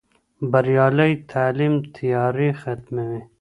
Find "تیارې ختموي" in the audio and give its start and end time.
1.95-3.21